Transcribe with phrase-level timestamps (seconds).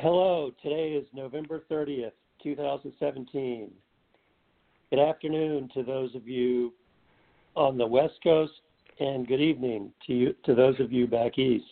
[0.00, 3.68] Hello, today is November 30th, 2017.
[4.90, 6.72] Good afternoon to those of you
[7.56, 8.52] on the West Coast,
[9.00, 11.64] and good evening to you to those of you back east.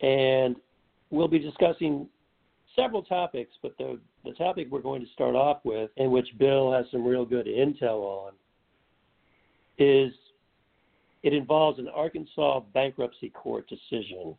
[0.00, 0.56] and
[1.10, 2.06] we'll be discussing
[2.76, 6.72] several topics, but the, the topic we're going to start off with, in which Bill
[6.72, 8.32] has some real good intel on,
[9.78, 10.12] is
[11.24, 14.36] it involves an Arkansas bankruptcy court decision.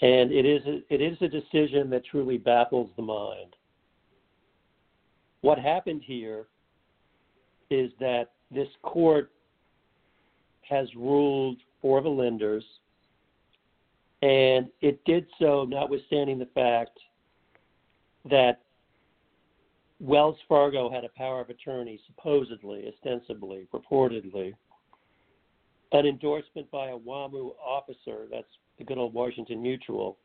[0.00, 3.54] And it is a, it is a decision that truly baffles the mind.
[5.42, 6.46] What happened here
[7.70, 9.30] is that this court
[10.62, 12.64] has ruled for the lenders,
[14.22, 16.98] and it did so notwithstanding the fact
[18.30, 18.62] that
[20.00, 24.54] Wells Fargo had a power of attorney, supposedly, ostensibly, purportedly,
[25.92, 28.46] an endorsement by a WAMU officer, that's
[28.78, 30.16] the good old Washington Mutual,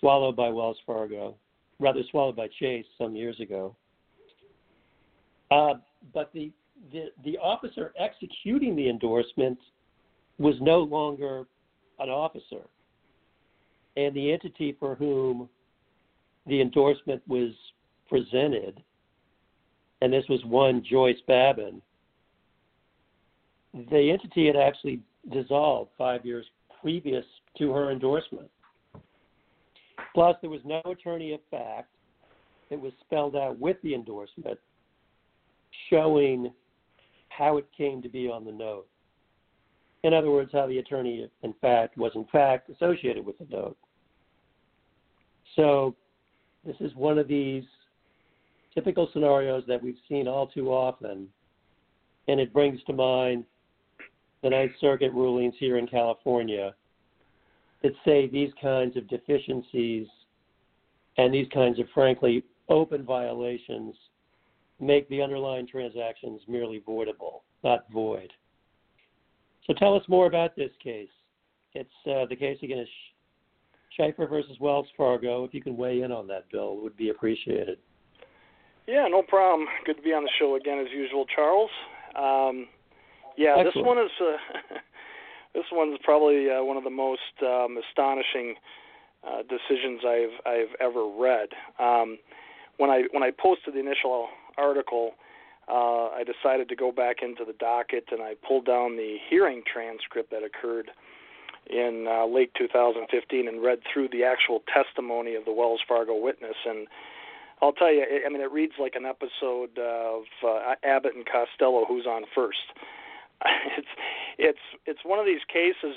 [0.00, 1.36] swallowed by Wells Fargo,
[1.78, 3.76] rather swallowed by Chase some years ago.
[5.50, 5.74] Uh,
[6.12, 6.50] but the,
[6.92, 9.58] the the officer executing the endorsement
[10.38, 11.46] was no longer
[11.98, 12.62] an officer,
[13.96, 15.48] and the entity for whom
[16.46, 17.50] the endorsement was
[18.08, 18.82] presented,
[20.00, 21.82] and this was one Joyce Babin,
[23.74, 25.00] the entity had actually
[25.32, 26.46] dissolved five years
[26.80, 27.24] previous
[27.58, 28.50] to her endorsement.
[30.14, 31.88] Plus, there was no attorney of fact
[32.70, 34.58] that was spelled out with the endorsement
[35.90, 36.52] showing
[37.28, 38.86] how it came to be on the note.
[40.04, 43.76] In other words, how the attorney, in fact, was in fact associated with the note.
[45.56, 45.94] So,
[46.64, 47.64] this is one of these
[48.74, 51.28] typical scenarios that we've seen all too often,
[52.28, 53.44] and it brings to mind
[54.42, 56.74] the Ninth Circuit rulings here in California
[57.82, 60.06] that say these kinds of deficiencies
[61.16, 63.94] and these kinds of, frankly, open violations
[64.80, 68.32] make the underlying transactions merely voidable, not void.
[69.66, 71.08] So tell us more about this case.
[71.74, 72.90] It's uh, the case against
[73.98, 75.44] Shiefer versus Wells Fargo.
[75.44, 77.78] If you can weigh in on that, Bill, would be appreciated.
[78.86, 79.68] Yeah, no problem.
[79.84, 81.70] Good to be on the show again as usual, Charles.
[82.16, 82.68] Um,
[83.38, 83.74] Yeah, Excellent.
[83.74, 84.78] this one is uh,
[85.54, 88.56] this one's probably uh, one of the most um, astonishing
[89.22, 91.50] uh, decisions I've I've ever read.
[91.78, 92.18] Um,
[92.78, 94.26] when I when I posted the initial
[94.58, 95.12] article,
[95.68, 99.62] uh, I decided to go back into the docket and I pulled down the hearing
[99.72, 100.90] transcript that occurred
[101.70, 106.56] in uh, late 2015 and read through the actual testimony of the Wells Fargo witness
[106.66, 106.88] and
[107.60, 111.84] I'll tell you, I mean, it reads like an episode of uh, Abbott and Costello,
[111.86, 112.70] who's on first.
[113.76, 113.88] It's
[114.38, 115.96] it's it's one of these cases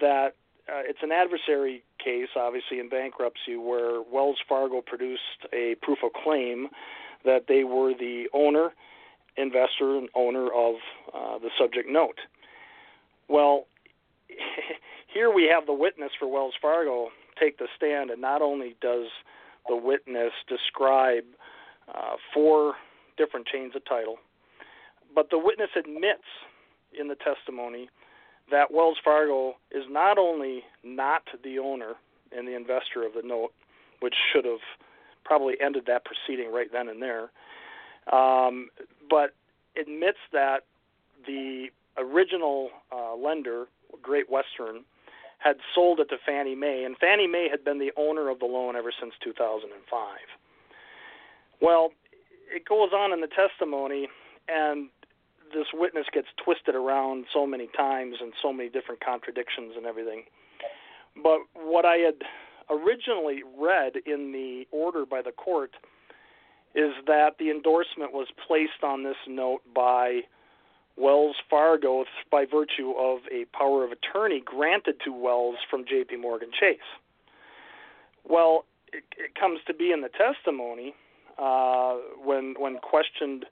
[0.00, 0.34] that
[0.68, 6.12] uh, it's an adversary case, obviously in bankruptcy, where Wells Fargo produced a proof of
[6.12, 6.68] claim
[7.24, 8.70] that they were the owner,
[9.36, 10.74] investor, and owner of
[11.14, 12.18] uh, the subject note.
[13.28, 13.66] Well,
[15.14, 17.08] here we have the witness for Wells Fargo
[17.40, 19.06] take the stand, and not only does
[19.68, 21.24] the witness describe
[21.94, 22.74] uh, four
[23.16, 24.18] different chains of title,
[25.14, 26.24] but the witness admits
[26.98, 27.88] in the testimony
[28.50, 31.94] that Wells Fargo is not only not the owner
[32.36, 33.52] and the investor of the note,
[34.00, 34.60] which should have
[35.24, 37.30] probably ended that proceeding right then and there,
[38.12, 38.68] um,
[39.10, 39.34] but
[39.80, 40.64] admits that
[41.26, 41.66] the
[41.98, 43.66] original uh, lender,
[44.02, 44.84] Great Western,
[45.38, 48.46] had sold it to Fannie Mae, and Fannie Mae had been the owner of the
[48.46, 50.18] loan ever since 2005.
[51.60, 51.90] Well,
[52.54, 54.08] it goes on in the testimony,
[54.48, 54.88] and
[55.52, 60.24] this witness gets twisted around so many times and so many different contradictions and everything.
[61.22, 62.22] But what I had
[62.70, 65.72] originally read in the order by the court
[66.74, 70.20] is that the endorsement was placed on this note by
[70.96, 76.16] Wells Fargo by virtue of a power of attorney granted to Wells from J.P.
[76.16, 76.78] Morgan Chase.
[78.28, 80.94] Well, it, it comes to be in the testimony
[81.38, 83.46] uh, when when questioned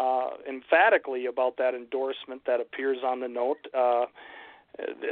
[0.00, 3.58] uh, emphatically about that endorsement that appears on the note.
[3.76, 4.06] Uh,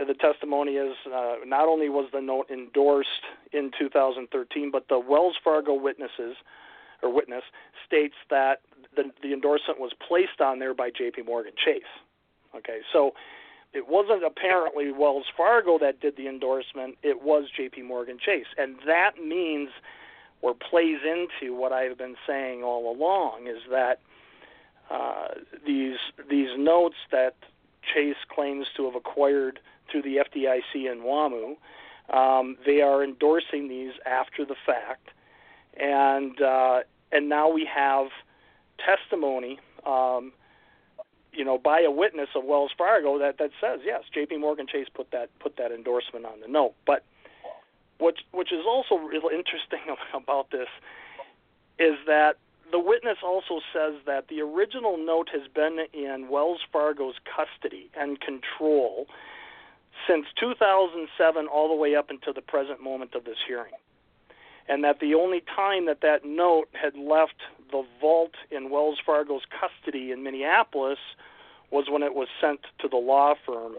[0.07, 5.37] the, testimony is uh, not only was the note endorsed in 2013, but the Wells
[5.45, 6.37] Fargo witnesses
[7.03, 7.43] or witness
[7.87, 8.61] states that
[8.97, 11.23] the, the endorsement was placed on there by J.P.
[11.23, 11.83] Morgan Chase.
[12.57, 13.13] Okay, so
[13.75, 17.83] it wasn't apparently Wells Fargo that did the endorsement; it was J.P.
[17.83, 19.69] Morgan Chase, and that means
[20.41, 23.99] or plays into what I've been saying all along is that
[24.91, 25.29] uh,
[25.67, 25.99] these
[26.31, 27.35] these notes that
[27.95, 31.57] Chase claims to have acquired through the FDIC and WAMU,
[32.15, 35.09] um, they are endorsing these after the fact,
[35.77, 36.81] and uh,
[37.13, 38.09] and now we have
[38.85, 40.33] testimony, um,
[41.33, 44.39] you know, by a witness of Wells Fargo that that says yes, J.P.
[44.39, 46.75] Morgan Chase put that put that endorsement on the note.
[46.87, 47.05] But
[48.01, 50.69] which which is also really interesting about this
[51.79, 52.37] is that
[52.71, 58.21] the witness also says that the original note has been in Wells Fargo's custody and
[58.21, 59.07] control
[60.07, 63.73] since 2007 all the way up until the present moment of this hearing
[64.69, 69.43] and that the only time that that note had left the vault in Wells Fargo's
[69.49, 70.99] custody in Minneapolis
[71.71, 73.77] was when it was sent to the law firm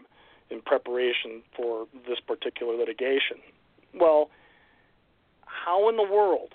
[0.50, 3.38] in preparation for this particular litigation.
[3.94, 4.30] Well,
[5.45, 6.53] how in the world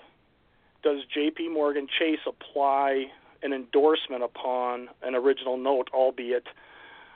[0.85, 3.07] does JP Morgan Chase apply
[3.43, 6.45] an endorsement upon an original note, albeit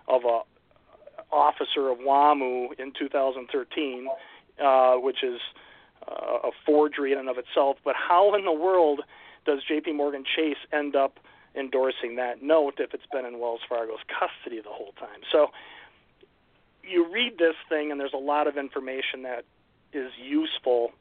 [0.08, 0.42] of a
[1.32, 4.08] officer of WAMU in 2013,
[4.60, 5.40] uh, which is
[6.08, 7.78] uh, a forgery in and of itself.
[7.86, 9.02] But how in the world
[9.46, 9.94] does J.P.
[9.94, 11.20] Morgan Chase end up
[11.56, 15.22] endorsing that note if it's been in Wells Fargo's custody the whole time?
[15.32, 15.48] So
[16.84, 19.46] you read this thing, and there's a lot of information that
[19.94, 20.92] is useful.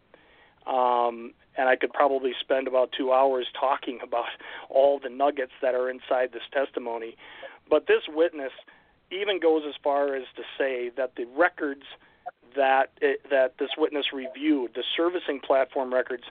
[0.69, 4.27] Um, and I could probably spend about two hours talking about
[4.69, 7.17] all the nuggets that are inside this testimony.
[7.69, 8.53] But this witness
[9.11, 11.85] even goes as far as to say that the records
[12.57, 16.25] that it, that this witness reviewed, the servicing platform records,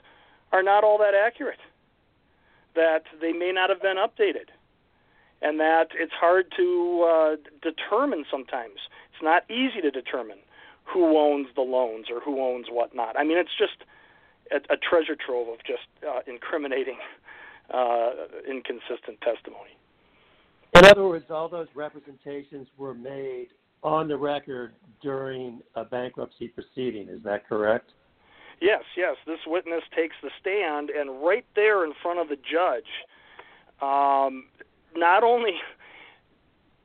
[0.52, 1.60] are not all that accurate.
[2.74, 4.50] That they may not have been updated,
[5.42, 8.78] and that it's hard to uh, determine sometimes.
[9.12, 10.38] It's not easy to determine
[10.84, 13.18] who owns the loans or who owns what not.
[13.18, 13.84] I mean, it's just
[14.52, 16.98] a, a treasure trove of just uh, incriminating,
[17.72, 18.10] uh,
[18.48, 19.70] inconsistent testimony.
[20.76, 23.48] In other words, all those representations were made
[23.82, 27.08] on the record during a bankruptcy proceeding.
[27.08, 27.90] Is that correct?
[28.60, 29.16] Yes, yes.
[29.26, 32.90] This witness takes the stand, and right there in front of the judge,
[33.80, 34.46] um,
[34.96, 35.52] not only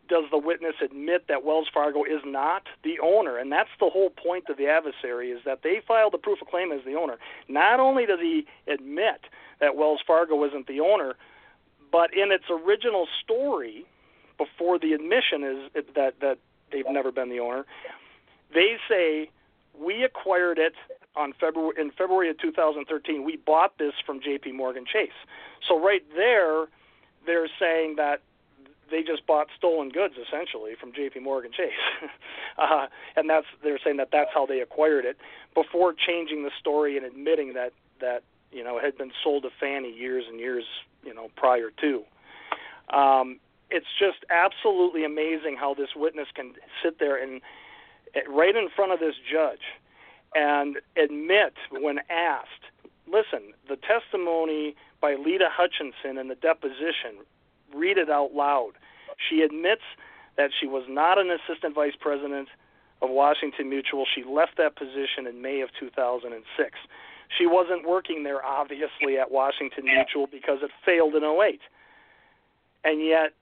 [0.09, 4.09] does the witness admit that Wells Fargo is not the owner, and that's the whole
[4.09, 7.17] point of the adversary is that they filed the proof of claim as the owner.
[7.47, 9.21] Not only does he admit
[9.59, 11.15] that Wells Fargo isn't the owner,
[11.91, 13.85] but in its original story,
[14.37, 16.37] before the admission is that that
[16.71, 17.65] they've never been the owner.
[18.53, 19.29] They say
[19.79, 20.73] we acquired it
[21.15, 23.23] on February in February of 2013.
[23.23, 24.53] We bought this from J.P.
[24.53, 25.09] Morgan Chase.
[25.67, 26.65] So right there,
[27.25, 28.21] they're saying that
[28.93, 31.19] they just bought stolen goods essentially from J.P.
[31.19, 31.71] Morgan Chase,
[32.57, 35.17] uh, and that's they're saying that that's how they acquired it
[35.53, 39.49] before changing the story and admitting that that you know it had been sold to
[39.59, 40.63] Fannie years and years
[41.03, 42.03] you know prior to.
[42.95, 47.41] Um, it's just absolutely amazing how this witness can sit there and
[48.29, 49.65] right in front of this judge
[50.35, 52.69] and admit when asked,
[53.07, 57.25] listen, the testimony by Lita Hutchinson in the deposition,
[57.73, 58.73] read it out loud.
[59.17, 59.83] She admits
[60.37, 62.47] that she was not an assistant vice president
[63.01, 64.05] of Washington Mutual.
[64.13, 66.77] She left that position in May of 2006.
[67.37, 71.59] She wasn't working there, obviously, at Washington Mutual because it failed in 08.
[72.83, 73.33] And yet,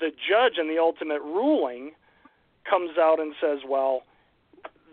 [0.00, 1.92] the judge in the ultimate ruling
[2.68, 4.02] comes out and says, well,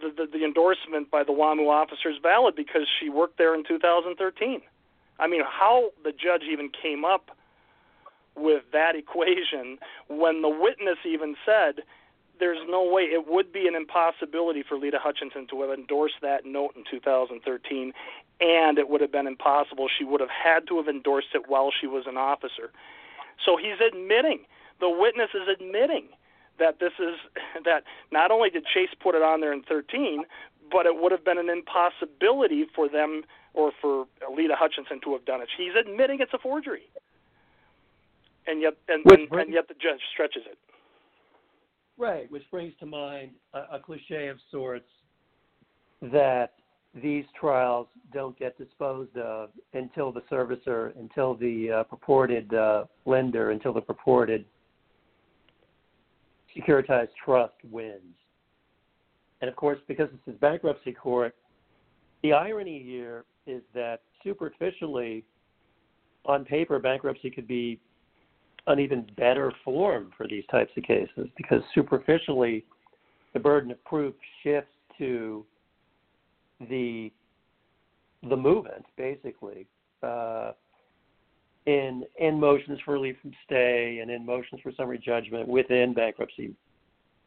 [0.02, 3.64] the, the, the endorsement by the WAMU officer is valid because she worked there in
[3.68, 4.62] 2013.
[5.20, 7.32] I mean, how the judge even came up
[8.38, 9.78] with that equation
[10.08, 11.84] when the witness even said
[12.40, 16.46] there's no way it would be an impossibility for Lita Hutchinson to have endorsed that
[16.46, 17.94] note in 2013
[18.40, 19.88] and it would have been impossible.
[19.90, 22.72] She would have had to have endorsed it while she was an officer.
[23.44, 24.42] So he's admitting
[24.80, 26.10] the witness is admitting
[26.60, 27.16] that this is
[27.66, 30.24] that not only did Chase put it on there in 13
[30.70, 35.24] but it would have been an impossibility for them or for Lita Hutchinson to have
[35.24, 35.48] done it.
[35.58, 36.90] He's admitting it's a forgery
[38.48, 40.58] and yet and, and, and yet the judge stretches it.
[41.98, 44.86] Right, which brings to mind a, a cliche of sorts
[46.02, 46.54] that
[47.02, 53.52] these trials don't get disposed of until the servicer, until the uh, purported uh, lender,
[53.52, 54.46] until the purported
[56.56, 58.02] securitized trust wins.
[59.42, 61.36] And of course, because this is bankruptcy court,
[62.24, 65.24] the irony here is that superficially,
[66.26, 67.80] on paper, bankruptcy could be
[68.68, 72.66] an even better form for these types of cases because superficially
[73.34, 75.46] the burden of proof shifts to
[76.70, 77.12] the
[78.24, 79.68] the movant basically
[80.04, 80.52] uh,
[81.66, 86.54] in in motions for relief from stay and in motions for summary judgment within bankruptcy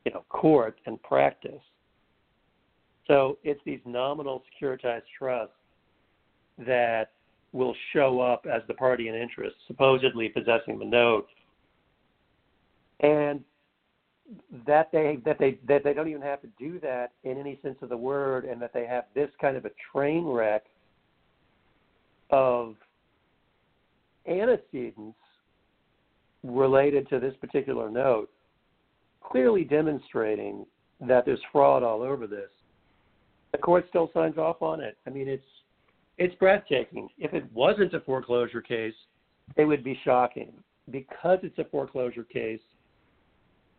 [0.04, 1.62] you know court and practice.
[3.06, 5.54] So it's these nominal securitized trusts
[6.58, 7.12] that
[7.52, 11.28] will show up as the party in interest, supposedly possessing the note,
[13.00, 13.42] and
[14.66, 17.76] that they that they that they don't even have to do that in any sense
[17.82, 20.64] of the word, and that they have this kind of a train wreck
[22.30, 22.76] of
[24.28, 25.18] antecedents
[26.44, 28.30] related to this particular note,
[29.20, 30.64] clearly demonstrating
[31.00, 32.50] that there's fraud all over this.
[33.52, 34.96] The court still signs off on it.
[35.06, 35.42] I mean, it's
[36.20, 37.08] it's breathtaking.
[37.18, 38.94] If it wasn't a foreclosure case,
[39.56, 40.52] it would be shocking.
[40.90, 42.60] Because it's a foreclosure case,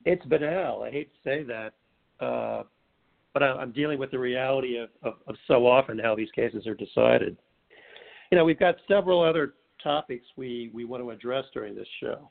[0.05, 0.81] it's banal.
[0.81, 1.73] I hate to say that,
[2.19, 2.63] uh,
[3.33, 6.65] but I, am dealing with the reality of, of, of so often how these cases
[6.65, 7.37] are decided.
[8.31, 12.27] You know, we've got several other topics we, we want to address during this show,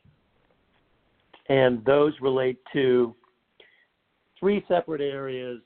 [1.49, 3.15] and those relate to
[4.39, 5.61] three separate areas.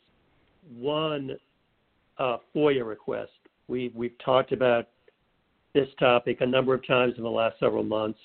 [0.77, 1.37] One,
[2.19, 3.31] uh, FOIA request
[3.69, 4.89] we, we've talked about
[5.75, 8.19] this topic a number of times in the last several months.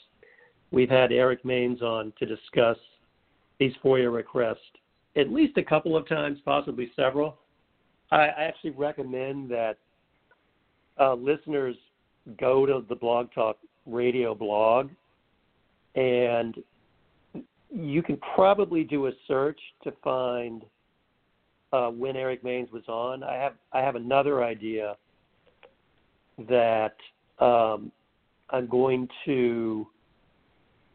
[0.71, 2.77] We've had Eric Maines on to discuss
[3.59, 4.59] these FOIA requests
[5.15, 7.37] at least a couple of times, possibly several.
[8.11, 9.77] I, I actually recommend that
[10.99, 11.75] uh, listeners
[12.39, 14.89] go to the Blog Talk Radio blog,
[15.95, 16.55] and
[17.71, 20.63] you can probably do a search to find
[21.73, 23.23] uh, when Eric Maines was on.
[23.23, 24.95] I have I have another idea
[26.47, 26.95] that
[27.39, 27.91] um,
[28.49, 29.87] I'm going to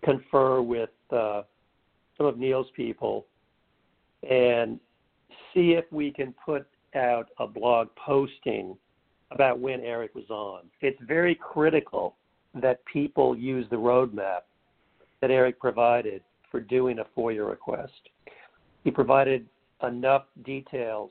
[0.04, 1.42] confer with uh,
[2.16, 3.26] some of Neil's people
[4.28, 4.78] and
[5.52, 8.76] see if we can put out a blog posting
[9.30, 10.62] about when Eric was on.
[10.80, 12.16] It's very critical
[12.54, 14.40] that people use the roadmap
[15.20, 17.92] that Eric provided for doing a FOIA request.
[18.84, 19.46] He provided
[19.82, 21.10] enough details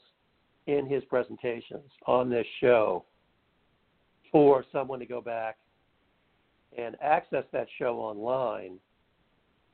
[0.68, 3.04] in his presentations on this show
[4.34, 5.58] for someone to go back
[6.78, 8.80] and access that show online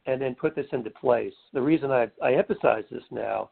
[0.06, 1.34] and then put this into place.
[1.54, 3.50] The reason I, I emphasize this now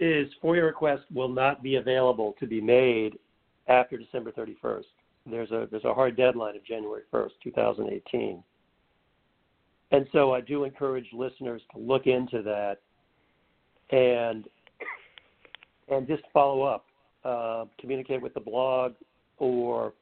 [0.00, 3.18] is FOIA requests will not be available to be made
[3.68, 4.82] after December 31st.
[5.26, 8.42] There's a there's a hard deadline of January 1st, 2018.
[9.92, 12.78] And so I do encourage listeners to look into that
[13.90, 14.44] and
[15.88, 16.86] and just follow up,
[17.24, 18.94] uh, communicate with the blog,
[19.44, 19.92] or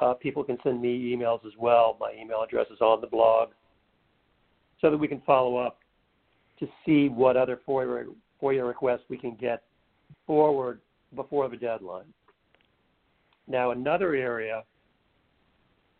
[0.00, 1.96] uh, people can send me emails as well.
[2.00, 3.50] My email address is on the blog,
[4.80, 5.78] so that we can follow up
[6.58, 8.06] to see what other FOIA,
[8.42, 9.62] FOIA requests we can get
[10.26, 10.80] forward
[11.14, 12.04] before the deadline.
[13.46, 14.64] Now, another area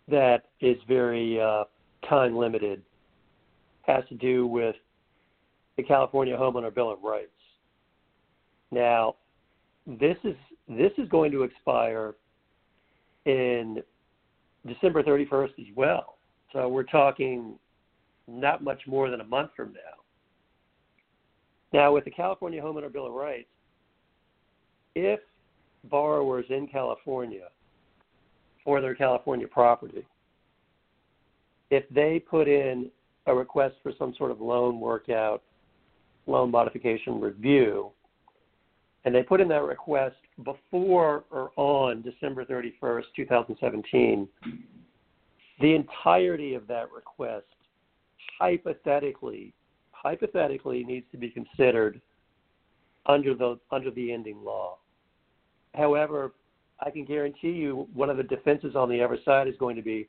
[0.08, 1.64] that is very uh,
[2.08, 2.82] time limited
[3.82, 4.76] has to do with
[5.76, 7.28] the California Homeowner Bill of Rights.
[8.70, 9.16] Now,
[9.86, 10.34] this is
[10.68, 12.14] this is going to expire
[13.26, 13.82] in
[14.66, 16.18] December 31st as well.
[16.52, 17.58] So we're talking
[18.26, 20.02] not much more than a month from now.
[21.72, 23.48] Now, with the California Homeowner Bill of Rights,
[24.94, 25.20] if
[25.90, 27.48] borrowers in California
[28.64, 30.06] for their California property,
[31.70, 32.90] if they put in
[33.26, 35.42] a request for some sort of loan workout,
[36.26, 37.90] loan modification review,
[39.04, 44.28] and they put in that request before or on December 31st, 2017,
[45.61, 47.46] the entirety of that request
[48.38, 49.52] hypothetically
[49.92, 52.00] hypothetically needs to be considered
[53.06, 54.76] under the under the ending law.
[55.75, 56.32] However,
[56.80, 59.82] I can guarantee you one of the defenses on the other side is going to
[59.82, 60.08] be,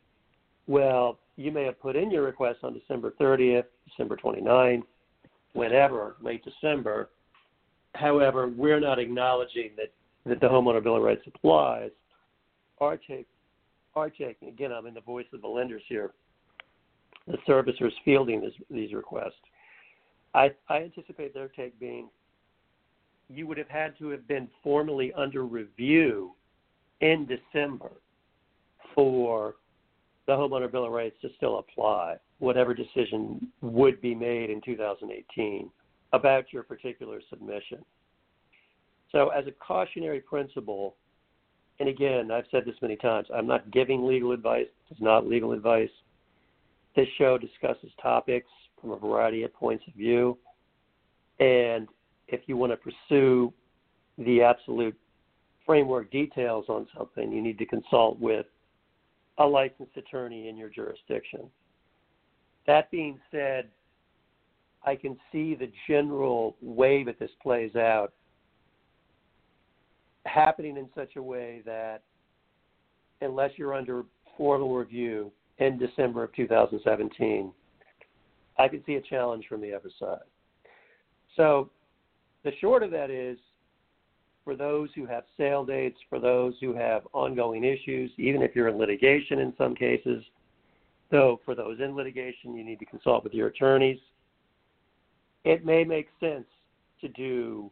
[0.68, 4.84] well, you may have put in your request on December 30th, December 29th,
[5.54, 7.10] whenever, late December.
[7.96, 9.92] However, we're not acknowledging that,
[10.26, 11.92] that the homeowner bill of rights applies.
[12.80, 13.28] Our take,
[13.96, 16.12] our taking again, I'm in the voice of the lenders here.
[17.28, 19.34] The servicers fielding this, these requests.
[20.34, 22.10] I, I anticipate their take being
[23.30, 26.34] you would have had to have been formally under review
[27.02, 27.92] in December
[28.94, 29.56] for
[30.28, 35.72] the homeowner bill of rights to still apply, whatever decision would be made in 2018
[36.16, 37.84] about your particular submission.
[39.12, 40.96] So, as a cautionary principle,
[41.80, 44.68] and again, I've said this many times, I'm not giving legal advice.
[44.90, 45.90] It's not legal advice.
[46.96, 48.50] This show discusses topics
[48.80, 50.38] from a variety of points of view.
[51.40, 51.88] And
[52.28, 53.54] if you want to pursue
[54.18, 54.96] the absolute
[55.66, 58.46] framework details on something, you need to consult with
[59.38, 61.50] a licensed attorney in your jurisdiction.
[62.68, 63.68] That being said,
[64.86, 68.14] I can see the general way that this plays out
[70.26, 72.04] happening in such a way that
[73.22, 74.04] unless you're under
[74.38, 77.52] formal review in December of 2017,
[78.58, 80.20] I can see a challenge from the other side.
[81.36, 81.70] So
[82.44, 83.38] the short of that is
[84.44, 88.68] for those who have sale dates, for those who have ongoing issues, even if you're
[88.68, 90.24] in litigation in some cases.
[91.12, 94.00] So, for those in litigation, you need to consult with your attorneys.
[95.46, 96.48] It may make sense
[97.02, 97.72] to do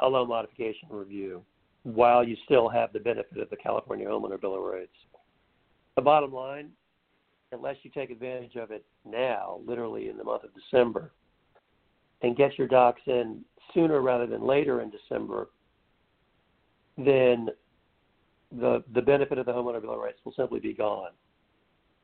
[0.00, 1.42] a loan modification review
[1.84, 4.92] while you still have the benefit of the California Homeowner Bill of Rights.
[5.96, 6.68] The bottom line,
[7.50, 11.12] unless you take advantage of it now, literally in the month of December,
[12.20, 15.48] and get your docs in sooner rather than later in December,
[16.98, 17.48] then
[18.52, 21.10] the the benefit of the homeowner bill of rights will simply be gone.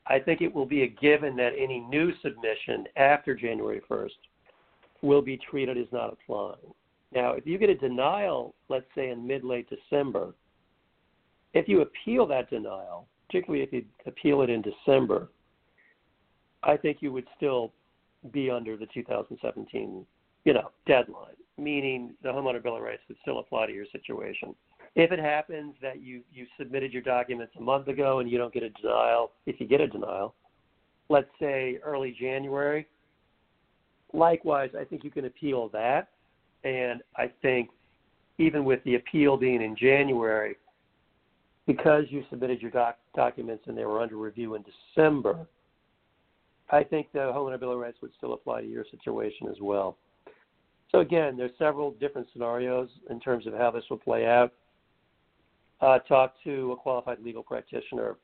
[0.06, 4.08] I think it will be a given that any new submission after January 1st
[5.02, 6.72] will be treated as not applying.
[7.14, 10.34] Now, if you get a denial, let's say in mid late December,
[11.52, 15.28] if you appeal that denial, particularly if you appeal it in December,
[16.62, 17.72] I think you would still
[18.32, 20.06] be under the 2017,
[20.44, 24.54] you know, deadline, meaning the homeowner bill of rights would still apply to your situation.
[24.94, 28.52] If it happens that you you submitted your documents a month ago and you don't
[28.52, 30.34] get a denial, if you get a denial,
[31.08, 32.86] let's say early January,
[34.12, 36.08] likewise, I think you can appeal that,
[36.64, 37.70] and I think
[38.38, 40.56] even with the appeal being in January,
[41.66, 45.46] because you submitted your doc- documents and they were under review in December,
[46.70, 49.96] I think the homeowner bill of rights would still apply to your situation as well.
[50.90, 54.52] So again, there's several different scenarios in terms of how this will play out
[55.82, 58.16] uh, talk to a qualified legal practitioner,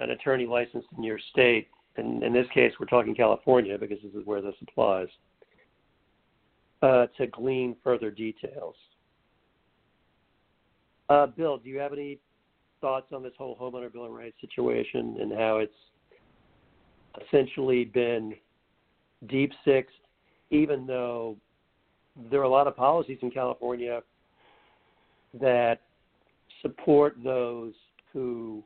[0.00, 1.68] an attorney licensed in your state.
[1.96, 5.08] And in this case, we're talking California because this is where this applies,
[6.82, 8.74] uh, to glean further details.
[11.08, 12.18] Uh, Bill, do you have any
[12.80, 15.72] thoughts on this whole homeowner bill of rights situation and how it's
[17.26, 18.34] essentially been
[19.28, 19.94] deep sixed,
[20.50, 21.36] even though
[22.30, 24.02] there are a lot of policies in California
[25.40, 25.80] that
[26.60, 27.72] support those
[28.12, 28.62] who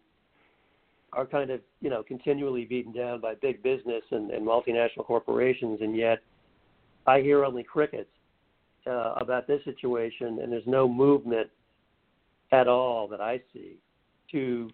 [1.16, 5.80] are kind of you know continually beaten down by big business and, and multinational corporations,
[5.80, 6.20] and yet
[7.06, 8.10] I hear only crickets
[8.86, 11.48] uh, about this situation, and there's no movement
[12.52, 13.76] at all that I see
[14.32, 14.70] to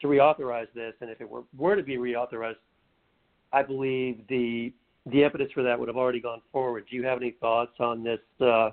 [0.00, 0.94] to reauthorize this.
[1.00, 2.56] And if it were, were to be reauthorized,
[3.52, 4.72] I believe the
[5.06, 6.84] the impetus for that would have already gone forward.
[6.90, 8.70] Do you have any thoughts on this uh,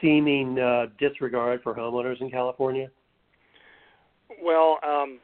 [0.00, 2.90] seeming uh, disregard for homeowners in California?
[4.42, 5.20] Well, um,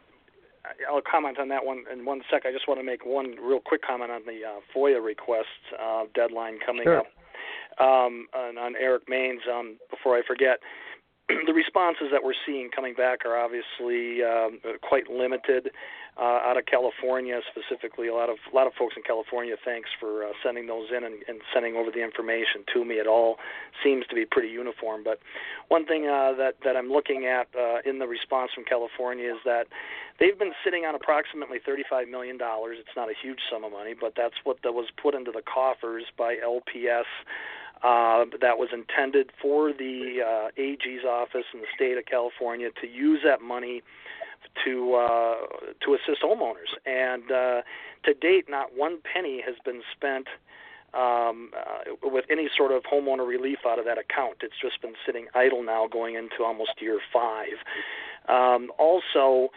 [0.91, 2.43] I'll comment on that one in one sec.
[2.47, 5.49] I just want to make one real quick comment on the uh, FOIA request
[5.81, 7.01] uh, deadline coming sure.
[7.01, 7.07] up
[7.81, 9.47] um, on, on Eric Maines.
[9.51, 10.59] Um, before I forget,
[11.47, 15.71] the responses that we're seeing coming back are obviously um, quite limited
[16.17, 18.09] uh, out of California specifically.
[18.09, 19.55] A lot of a lot of folks in California.
[19.65, 22.97] Thanks for uh, sending those in and, and sending over the information to me.
[22.97, 23.37] It all
[23.85, 25.05] seems to be pretty uniform.
[25.05, 25.21] But
[25.69, 29.39] one thing uh, that that I'm looking at uh, in the response from California is
[29.45, 29.69] that
[30.19, 32.79] they've been sitting on approximately 35 million dollars.
[32.81, 35.43] It's not a huge sum of money, but that's what that was put into the
[35.43, 37.07] coffers by LPS
[37.83, 42.89] uh, that was intended for the uh, AG's office in the state of California to
[42.89, 43.83] use that money
[44.65, 45.35] to uh,
[45.85, 46.73] to assist homeowners.
[46.87, 47.63] And uh,
[48.05, 50.27] to date, not one penny has been spent
[50.95, 54.39] um, uh, with any sort of homeowner relief out of that account.
[54.43, 57.59] It's just been sitting idle now, going into almost year five.
[58.29, 59.51] Um, also,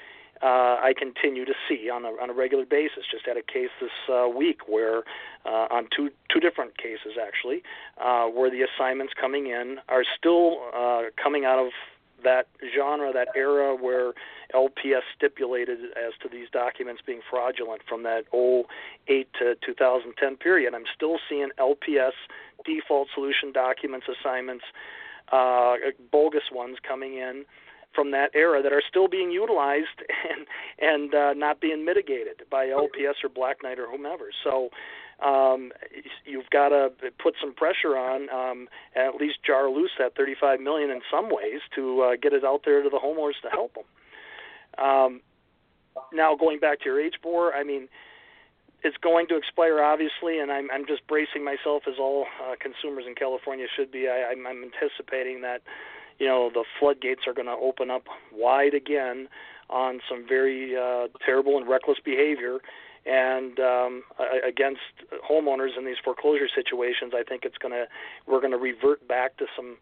[0.44, 3.04] uh, I continue to see on a on a regular basis.
[3.12, 5.04] Just had a case this uh, week where
[5.46, 7.62] uh, on two two different cases actually,
[8.00, 11.72] uh, where the assignments coming in are still uh, coming out of
[12.24, 14.14] that genre, that era where
[14.54, 20.74] LPS stipulated as to these documents being fraudulent from that 08 to 2010 period.
[20.74, 22.12] I'm still seeing LPS
[22.66, 24.66] default solution documents assignments,
[25.32, 25.76] uh,
[26.12, 27.46] bogus ones coming in
[27.94, 30.00] from that era that are still being utilized
[30.30, 30.46] and
[30.80, 34.30] and uh, not being mitigated by LPS or Black Knight or whomever.
[34.44, 34.70] So
[35.22, 35.72] um,
[36.26, 36.90] you've got to
[37.22, 41.30] put some pressure on, um, and at least jar loose that 35 million in some
[41.30, 44.84] ways to uh, get it out there to the homeowners to help them.
[44.84, 45.22] Um,
[46.12, 47.88] now going back to your HBOR, I mean,
[48.84, 53.04] it's going to expire obviously, and I'm I'm just bracing myself as all uh, consumers
[53.08, 54.08] in California should be.
[54.08, 55.62] I, I'm, I'm anticipating that
[56.22, 59.28] you know the floodgates are going to open up wide again
[59.72, 62.60] on some very uh, terrible and reckless behavior
[63.08, 64.04] and um,
[64.48, 64.82] against
[65.28, 67.14] homeowners in these foreclosure situations.
[67.16, 67.86] I think it's going to
[68.28, 69.78] we're going to revert back to some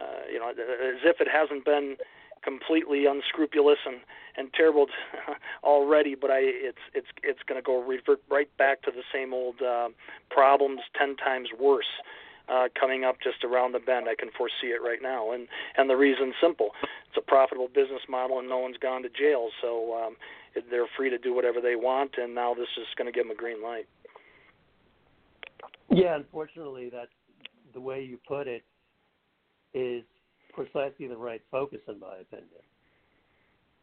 [0.00, 1.96] uh, you know as if it hasn't been
[2.44, 3.98] completely unscrupulous and
[4.36, 4.86] and terrible
[5.64, 9.32] already but i it's it's it's going to go revert right back to the same
[9.32, 9.88] old uh,
[10.28, 12.02] problems 10 times worse
[12.52, 14.06] uh, coming up just around the bend.
[14.08, 16.70] I can foresee it right now, and and the reason's simple:
[17.08, 20.16] it's a profitable business model, and no one's gone to jail, so um,
[20.70, 22.12] they're free to do whatever they want.
[22.18, 23.86] And now this is going to give them a green light.
[25.90, 27.10] Yeah, unfortunately, that's
[27.72, 28.64] the way you put it
[29.74, 30.02] is
[30.52, 32.48] precisely the right focus, in my opinion.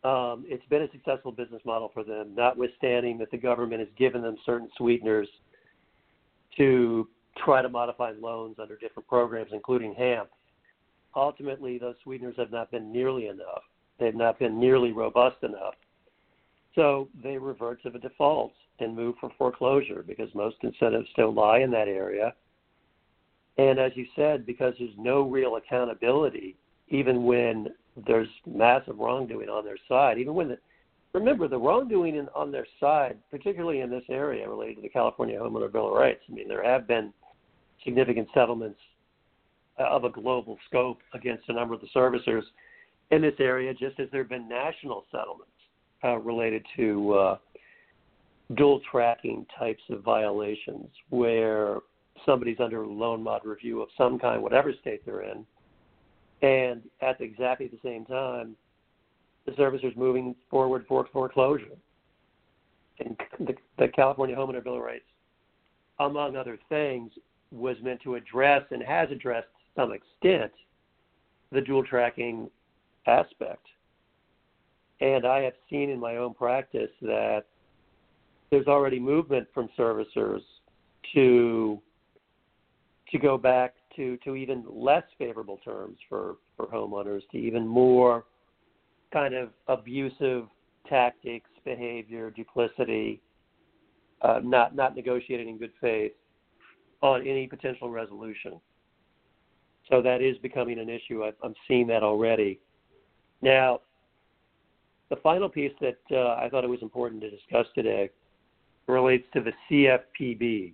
[0.03, 4.21] Um, it's been a successful business model for them, notwithstanding that the government has given
[4.21, 5.27] them certain sweeteners
[6.58, 7.08] to
[7.43, 10.30] try to modify loans under different programs, including HAMP.
[11.15, 13.63] Ultimately, those sweeteners have not been nearly enough.
[13.99, 15.75] They've not been nearly robust enough.
[16.75, 21.60] So they revert to the defaults and move for foreclosure because most incentives still lie
[21.60, 22.34] in that area.
[23.58, 26.56] And as you said, because there's no real accountability,
[26.88, 27.67] even when
[28.08, 30.58] there's massive wrongdoing on their side, even when the,
[31.13, 35.38] remember the wrongdoing in, on their side, particularly in this area related to the California
[35.38, 36.21] Homeowner Bill of Rights.
[36.30, 37.12] I mean, there have been
[37.84, 38.80] significant settlements
[39.80, 42.44] uh, of a global scope against a number of the servicers
[43.12, 45.52] in this area, just as there have been national settlements
[46.04, 47.38] uh, related to uh,
[48.56, 51.78] dual tracking types of violations where
[52.26, 55.46] somebody's under loan mod review of some kind, whatever state they're in,
[56.42, 58.56] and at exactly the same time,
[59.46, 61.78] the servicer's moving forward for foreclosure.
[63.00, 65.06] And the, the California Homeowner Bill of Rights,
[66.00, 67.12] among other things,
[67.51, 70.51] was meant to address and has addressed to some extent
[71.51, 72.49] the dual tracking
[73.07, 73.65] aspect.
[75.01, 77.45] And I have seen in my own practice that
[78.51, 80.41] there's already movement from servicers
[81.13, 81.81] to
[83.12, 88.25] to go back to, to even less favorable terms for, for homeowners, to even more
[89.12, 90.45] kind of abusive
[90.88, 93.19] tactics, behavior, duplicity,
[94.21, 96.12] uh, not not negotiating in good faith
[97.01, 98.59] on any potential resolution.
[99.89, 101.23] So that is becoming an issue.
[101.23, 102.59] I, I'm seeing that already.
[103.41, 103.81] Now,
[105.09, 108.09] the final piece that uh, I thought it was important to discuss today
[108.88, 110.73] relates to the CFPB,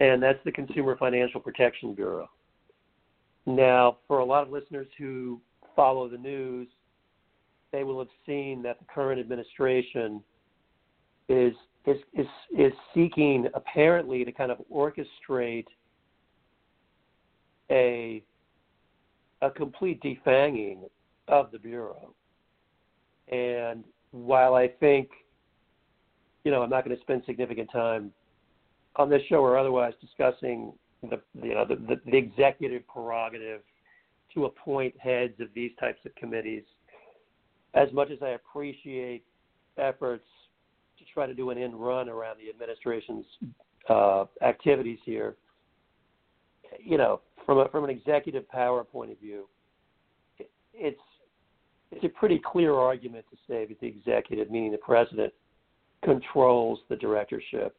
[0.00, 2.28] and that's the Consumer Financial Protection Bureau.
[3.46, 5.40] Now, for a lot of listeners who
[5.74, 6.68] follow the news,
[7.72, 10.22] they will have seen that the current administration
[11.28, 11.54] is
[11.88, 15.66] is is, is seeking apparently to kind of orchestrate
[17.70, 18.22] a
[19.42, 20.88] a complete defanging
[21.28, 22.12] of the bureau.
[23.30, 25.10] And while I think,
[26.44, 28.10] you know, I'm not going to spend significant time
[28.96, 30.72] on this show or otherwise discussing
[31.02, 33.60] the you know the, the, the executive prerogative
[34.34, 36.64] to appoint heads of these types of committees,
[37.74, 39.24] as much as I appreciate
[39.78, 40.24] efforts
[41.18, 43.26] try to do an end run around the administration's
[43.88, 45.34] uh, activities here,
[46.78, 49.48] you know, from a, from an executive power point of view,
[50.38, 51.00] it, it's
[51.90, 55.32] it's a pretty clear argument to say that the executive, meaning the president,
[56.04, 57.74] controls the directorship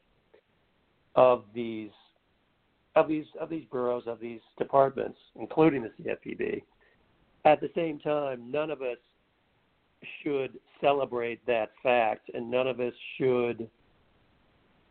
[1.15, 1.91] of these
[2.97, 6.61] of these of these bureaus of these departments, including the CFPB.
[7.45, 8.97] At the same time, none of us
[10.23, 13.69] should celebrate that fact, and none of us should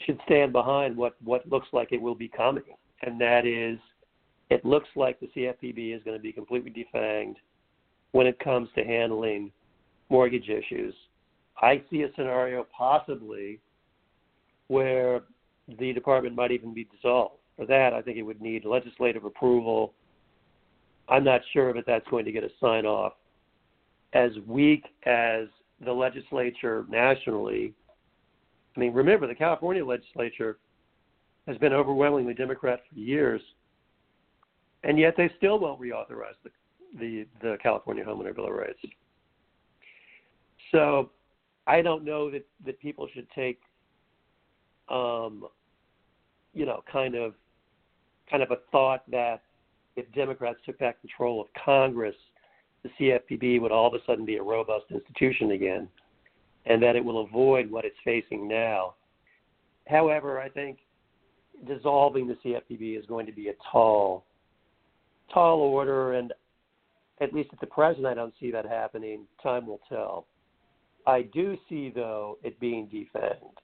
[0.07, 2.62] should stand behind what what looks like it will be coming,
[3.03, 3.79] and that is,
[4.51, 7.37] it looks like the CFPB is going to be completely defanged
[8.12, 9.51] when it comes to handling
[10.09, 10.94] mortgage issues.
[11.61, 13.61] I see a scenario possibly
[14.68, 15.23] where
[15.79, 17.35] the department might even be dissolved.
[17.57, 19.92] For that, I think it would need legislative approval.
[21.09, 23.14] I'm not sure if that's going to get a sign off.
[24.12, 25.47] As weak as
[25.85, 27.75] the legislature nationally,
[28.77, 30.59] I mean, remember the California legislature
[31.47, 33.40] has been overwhelmingly Democrat for years,
[34.85, 36.51] and yet they still won't reauthorize the
[36.99, 38.79] the the California Homeowner Bill of Rights.
[40.73, 41.11] So
[41.66, 43.61] I don't know that that people should take
[44.88, 45.44] um,
[46.55, 47.35] you know kind of
[48.31, 49.42] kind of a thought that
[49.97, 52.14] if Democrats took back control of Congress,
[52.83, 55.88] the CFPB would all of a sudden be a robust institution again,
[56.67, 58.95] and that it will avoid what it's facing now.
[59.88, 60.79] However, I think
[61.67, 64.25] dissolving the CFPB is going to be a tall,
[65.33, 66.33] tall order, and
[67.21, 69.27] at least at the present, I don't see that happening.
[69.43, 70.27] Time will tell.
[71.07, 73.59] I do see, though, it being defanged,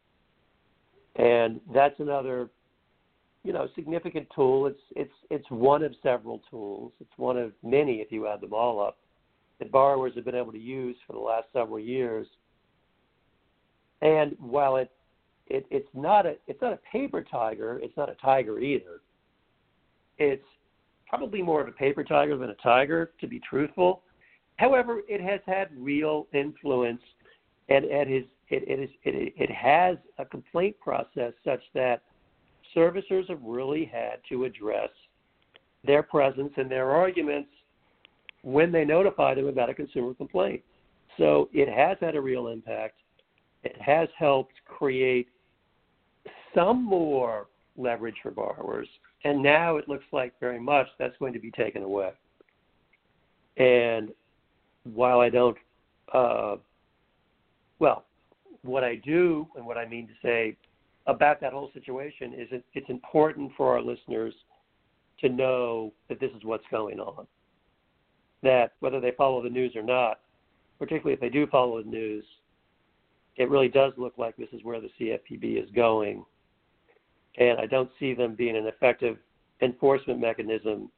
[1.16, 2.48] and that's another,
[3.44, 4.66] you know, significant tool.
[4.66, 6.92] It's it's it's one of several tools.
[7.00, 8.96] It's one of many, if you add them all up,
[9.64, 12.26] that borrowers have been able to use for the last several years.
[14.02, 14.90] And while it,
[15.46, 19.00] it it's not a it's not a paper tiger, it's not a tiger either.
[20.18, 20.44] It's
[21.08, 24.02] probably more of a paper tiger than a tiger, to be truthful.
[24.56, 27.02] However, it has had real influence,
[27.68, 32.02] and it is it, it is it, it has a complaint process such that
[32.76, 34.90] servicers have really had to address
[35.84, 37.48] their presence and their arguments
[38.44, 40.60] when they notify them about a consumer complaint.
[41.16, 42.96] So it has had a real impact.
[43.64, 45.28] It has helped create
[46.54, 48.88] some more leverage for borrowers.
[49.24, 52.10] And now it looks like very much that's going to be taken away.
[53.56, 54.10] And
[54.84, 55.56] while I don't,
[56.12, 56.56] uh,
[57.78, 58.04] well,
[58.62, 60.56] what I do and what I mean to say
[61.06, 64.34] about that whole situation is it, it's important for our listeners
[65.20, 67.26] to know that this is what's going on.
[68.44, 70.20] That whether they follow the news or not,
[70.78, 72.24] particularly if they do follow the news,
[73.36, 76.24] it really does look like this is where the CFPB is going
[77.36, 79.16] and I don't see them being an effective
[79.60, 80.90] enforcement mechanism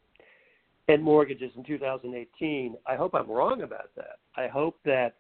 [0.88, 2.76] in mortgages in 2018.
[2.86, 4.18] I hope I'm wrong about that.
[4.36, 5.14] I hope that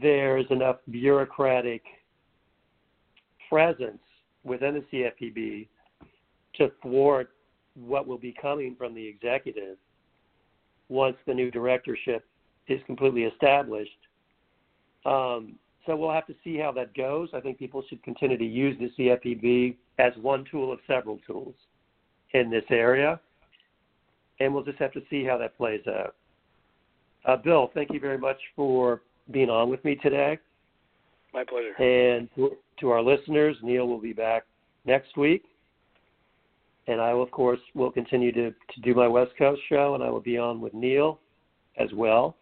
[0.00, 1.82] there's enough bureaucratic
[3.48, 4.00] presence
[4.44, 5.68] within the CFPB
[6.54, 7.30] to thwart
[7.74, 9.76] what will be coming from the executive
[10.92, 12.24] once the new directorship
[12.68, 13.90] is completely established.
[15.04, 15.54] Um,
[15.86, 17.30] so we'll have to see how that goes.
[17.34, 21.54] I think people should continue to use the CFPB as one tool of several tools
[22.34, 23.20] in this area,
[24.38, 26.14] and we'll just have to see how that plays out.
[27.24, 30.38] Uh, Bill, thank you very much for being on with me today.
[31.34, 31.74] My pleasure.
[31.82, 34.44] And to, to our listeners, Neil will be back
[34.84, 35.44] next week.
[36.88, 40.02] And I, will, of course, will continue to, to do my West Coast show, and
[40.02, 41.20] I will be on with Neil
[41.78, 42.36] as well.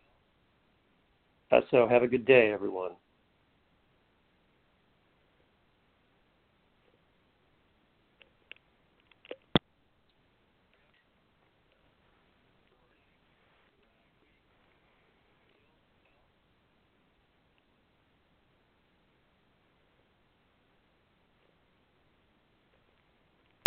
[1.53, 2.93] Uh, so have a good day, everyone.